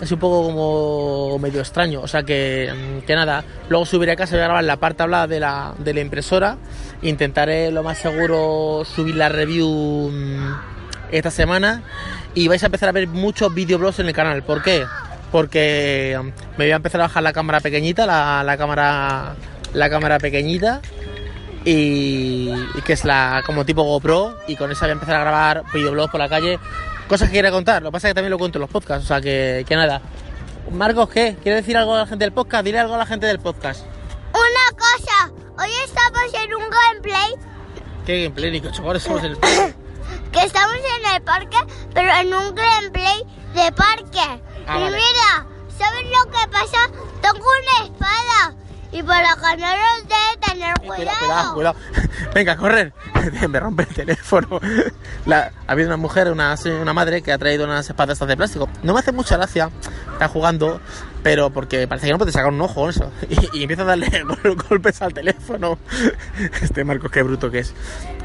Es 0.00 0.10
un 0.10 0.18
poco 0.18 0.46
como 0.46 1.38
medio 1.38 1.60
extraño. 1.60 2.00
O 2.00 2.08
sea 2.08 2.22
que, 2.22 3.02
que 3.06 3.14
nada, 3.14 3.44
luego 3.68 3.84
subiré 3.84 4.12
a 4.12 4.16
casa 4.16 4.34
y 4.34 4.38
voy 4.38 4.44
a 4.44 4.46
grabar 4.46 4.64
la 4.64 4.78
parte 4.78 5.02
hablada 5.02 5.26
de 5.26 5.40
la, 5.40 5.74
de 5.78 5.92
la 5.92 6.00
impresora. 6.00 6.56
Intentaré 7.02 7.70
lo 7.70 7.82
más 7.82 7.98
seguro 7.98 8.82
subir 8.86 9.14
la 9.14 9.28
review 9.28 10.10
mm, 10.10 10.73
esta 11.18 11.30
semana 11.30 11.82
y 12.34 12.48
vais 12.48 12.62
a 12.62 12.66
empezar 12.66 12.88
a 12.88 12.92
ver 12.92 13.06
muchos 13.06 13.54
videoblogs 13.54 14.00
en 14.00 14.06
el 14.06 14.12
canal. 14.12 14.42
¿Por 14.42 14.62
qué? 14.62 14.84
Porque 15.30 16.16
um, 16.18 16.26
me 16.56 16.64
voy 16.64 16.72
a 16.72 16.76
empezar 16.76 17.00
a 17.00 17.04
bajar 17.04 17.22
la 17.22 17.32
cámara 17.32 17.60
pequeñita, 17.60 18.06
la, 18.06 18.56
cámara 18.56 19.36
la 19.72 19.90
cámara 19.90 20.18
pequeñita 20.18 20.80
y, 21.64 22.52
que 22.84 22.92
es 22.92 23.04
la 23.04 23.42
como 23.46 23.64
tipo 23.64 23.82
GoPro 23.84 24.38
y 24.48 24.56
con 24.56 24.70
esa 24.72 24.86
voy 24.86 24.90
a 24.90 24.92
empezar 24.92 25.16
a 25.16 25.20
grabar 25.20 25.64
videoblogs 25.72 26.10
por 26.10 26.20
la 26.20 26.28
calle, 26.28 26.58
cosas 27.08 27.28
que 27.28 27.34
quiera 27.34 27.50
contar. 27.50 27.82
Lo 27.82 27.90
que 27.90 27.92
pasa 27.92 28.08
es 28.08 28.10
que 28.10 28.14
también 28.16 28.32
lo 28.32 28.38
cuento 28.38 28.58
en 28.58 28.62
los 28.62 28.70
podcasts, 28.70 29.04
o 29.04 29.08
sea 29.08 29.20
que, 29.20 29.64
que 29.68 29.76
nada. 29.76 30.02
Marcos, 30.72 31.08
¿qué? 31.10 31.36
¿Quieres 31.42 31.62
decir 31.62 31.76
algo 31.76 31.94
a 31.94 31.98
la 31.98 32.06
gente 32.06 32.24
del 32.24 32.32
podcast? 32.32 32.64
Dile 32.64 32.80
algo 32.80 32.94
a 32.94 32.98
la 32.98 33.06
gente 33.06 33.26
del 33.26 33.38
podcast. 33.38 33.84
Una 34.32 34.76
cosa, 34.76 35.32
hoy 35.62 35.70
estamos 35.84 36.42
en 36.42 36.54
un 36.54 36.62
gameplay. 36.70 37.34
¿Qué 38.04 38.24
gameplay, 38.24 38.50
Nico? 38.50 38.68
Ahora 38.82 38.98
estamos 38.98 39.22
en 39.22 39.32
el 39.32 39.38
que 40.34 40.44
estamos 40.44 40.74
en 40.74 41.14
el 41.14 41.22
parque, 41.22 41.56
pero 41.94 42.12
en 42.12 42.34
un 42.34 42.54
gameplay 42.54 43.22
de 43.54 43.72
parque. 43.72 44.42
Ah, 44.66 44.78
y 44.78 44.82
vale. 44.82 44.96
mira, 44.96 45.46
¿sabes 45.78 46.04
lo 46.04 46.30
que 46.30 46.48
pasa? 46.50 46.78
Tengo 47.22 47.38
una 47.38 47.86
espada. 47.86 48.54
Y 48.90 49.02
para 49.02 49.34
ganaros 49.34 50.06
debe 50.08 50.46
tener 50.46 50.74
Cuidado, 50.78 51.18
cuidado. 51.18 51.54
cuidado, 51.54 51.54
cuidado. 51.54 51.76
Venga, 52.32 52.52
a 52.52 52.56
correr. 52.56 52.92
Me 53.48 53.58
rompe 53.60 53.82
el 53.84 53.94
teléfono. 53.94 54.60
La, 55.26 55.52
ha 55.66 55.72
habido 55.72 55.88
una 55.88 55.96
mujer, 55.96 56.30
una, 56.30 56.54
una 56.80 56.92
madre, 56.92 57.22
que 57.22 57.32
ha 57.32 57.38
traído 57.38 57.64
unas 57.64 57.88
espadas 57.88 58.18
de 58.18 58.36
plástico. 58.36 58.68
No 58.82 58.92
me 58.92 59.00
hace 59.00 59.10
mucha 59.12 59.36
gracia. 59.36 59.70
Está 60.12 60.28
jugando, 60.28 60.80
pero 61.24 61.50
porque 61.50 61.88
parece 61.88 62.06
que 62.06 62.12
no 62.12 62.18
puede 62.18 62.30
sacar 62.30 62.52
un 62.52 62.60
ojo 62.60 62.88
eso. 62.88 63.10
Y, 63.28 63.58
y 63.58 63.62
empieza 63.62 63.82
a 63.82 63.86
darle 63.86 64.08
golpes 64.68 65.02
al 65.02 65.12
teléfono. 65.12 65.78
Este 66.60 66.84
Marcos, 66.84 67.10
qué 67.10 67.22
bruto 67.22 67.50
que 67.50 67.60
es. 67.60 67.74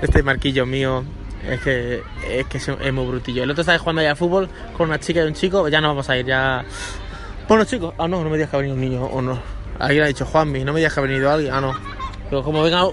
Este 0.02 0.22
marquillo 0.22 0.66
mío. 0.68 1.04
Es 1.48 1.62
que, 1.62 2.04
es 2.28 2.46
que 2.48 2.58
es 2.58 2.94
muy 2.94 3.06
brutillo. 3.06 3.44
El 3.44 3.52
otro 3.52 3.62
estaba 3.62 3.80
jugando 3.80 4.02
allá 4.02 4.12
al 4.12 4.18
fútbol 4.18 4.50
con 4.76 4.90
una 4.90 5.00
chica 5.00 5.22
y 5.22 5.28
un 5.28 5.34
chico. 5.34 5.68
Ya 5.68 5.82
no 5.82 5.90
vamos 5.90 6.10
a 6.10 6.18
ir, 6.18 6.26
ya. 6.26 6.64
Bueno, 7.48 7.64
chicos. 7.66 7.94
Ah, 7.98 8.08
no, 8.08 8.24
no 8.24 8.30
me 8.30 8.38
digas 8.38 8.50
que 8.50 8.58
ha 8.58 8.60
venido 8.60 8.76
un 8.76 8.82
niño 8.82 9.06
o 9.06 9.22
no. 9.22 9.40
Alguien 9.80 10.04
ha 10.04 10.08
dicho 10.08 10.26
Juanmi, 10.26 10.64
no 10.64 10.74
me 10.74 10.80
digas 10.80 10.94
que 10.94 11.00
ha 11.00 11.04
venido 11.04 11.32
alguien. 11.32 11.54
Ah, 11.54 11.62
no. 11.62 11.74
Pero 12.30 12.44
como 12.44 12.62
venga, 12.62 12.84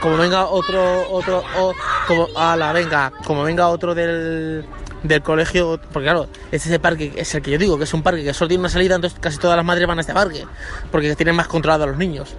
como 0.00 0.16
venga 0.16 0.46
otro, 0.46 1.10
otro, 1.10 1.42
o, 1.58 1.72
como, 2.06 2.28
ala, 2.36 2.72
venga, 2.72 3.12
como 3.24 3.44
venga 3.44 3.68
otro 3.68 3.94
del, 3.94 4.64
del 5.02 5.22
colegio, 5.22 5.80
porque 5.92 6.06
claro, 6.06 6.28
es 6.52 6.66
ese 6.66 6.78
parque, 6.78 7.12
es 7.16 7.34
el 7.34 7.42
que 7.42 7.52
yo 7.52 7.58
digo, 7.58 7.78
que 7.78 7.84
es 7.84 7.94
un 7.94 8.02
parque 8.02 8.22
que 8.22 8.34
solo 8.34 8.48
tiene 8.48 8.60
una 8.60 8.68
salida, 8.68 8.96
entonces 8.96 9.18
casi 9.20 9.38
todas 9.38 9.56
las 9.56 9.64
madres 9.64 9.86
van 9.86 9.98
a 9.98 10.00
este 10.02 10.12
parque, 10.12 10.44
porque 10.90 11.14
tienen 11.16 11.36
más 11.36 11.48
controlado 11.48 11.84
a 11.84 11.86
los 11.86 11.96
niños. 11.96 12.34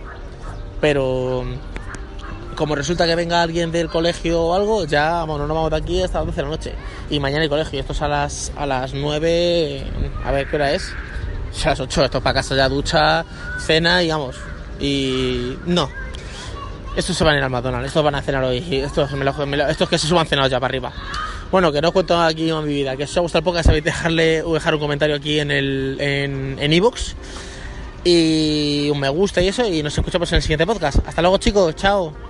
Pero 0.82 1.46
como 2.60 2.76
resulta 2.76 3.08
que 3.08 3.16
venga 3.16 3.42
alguien 3.42 3.72
del 3.72 3.88
colegio 3.90 4.42
o 4.44 4.54
algo, 4.54 4.86
ya 4.86 5.24
bueno, 5.24 5.48
no 5.48 5.56
vamos 5.56 5.72
de 5.72 5.78
aquí 5.78 6.04
hasta 6.04 6.20
las 6.20 6.28
12 6.28 6.36
de 6.36 6.44
la 6.44 6.50
noche. 6.50 6.74
Y 7.10 7.20
mañana 7.20 7.42
hay 7.44 7.50
colegio, 7.50 7.80
esto 7.80 7.94
es 7.94 8.02
a 8.02 8.08
las, 8.10 8.52
a 8.58 8.66
las 8.66 8.94
9, 8.94 9.84
a 10.26 10.32
ver 10.32 10.48
qué 10.50 10.56
hora 10.58 10.74
es. 10.74 10.92
A 11.66 11.70
las 11.70 11.80
8, 11.80 12.06
esto 12.06 12.18
es 12.18 12.24
para 12.24 12.34
casa 12.36 12.56
ya, 12.56 12.68
ducha, 12.70 13.26
cena 13.60 14.04
y 14.04 14.10
vamos. 14.10 14.36
Y 14.80 15.58
no. 15.66 15.90
Estos 16.96 17.16
se 17.16 17.24
van 17.24 17.36
a 17.36 17.38
ir 17.38 17.44
al 17.44 17.50
McDonald's, 17.50 17.88
estos 17.88 18.04
van 18.04 18.16
a 18.16 18.22
cenar 18.22 18.44
hoy. 18.44 18.58
Estos, 18.72 19.10
me 19.14 19.24
lo- 19.24 19.68
estos 19.70 19.88
que 19.88 19.98
se 19.98 20.06
suban 20.08 20.28
cenados 20.28 20.52
ya 20.52 20.60
para 20.60 20.70
arriba. 20.72 20.92
Bueno, 21.52 21.72
que 21.72 21.82
no 21.82 21.88
os 21.88 21.94
cuento 21.94 22.20
aquí 22.22 22.50
en 22.50 22.64
mi 22.66 22.74
vida. 22.74 22.98
Que 22.98 23.08
si 23.08 23.12
os 23.14 23.18
ha 23.18 23.22
gustado 23.22 23.40
el 23.40 23.46
podcast, 23.46 23.66
sabéis 23.68 23.84
dejarle 23.86 24.44
o 24.44 24.54
dejar 24.54 24.76
un 24.76 24.82
comentario 24.82 25.16
aquí 25.16 25.40
en 25.40 25.50
el 25.50 25.98
en 26.00 26.58
en 26.60 26.74
iVoox. 26.74 27.14
y 28.04 28.90
un 28.92 29.00
me 29.00 29.10
gusta 29.10 29.42
y 29.42 29.48
eso. 29.48 29.66
Y 29.66 29.82
nos 29.82 29.98
escuchamos 29.98 30.30
en 30.32 30.36
el 30.38 30.42
siguiente 30.42 30.66
podcast. 30.66 31.00
Hasta 31.08 31.22
luego, 31.22 31.38
chicos. 31.38 31.76
Chao. 31.76 32.29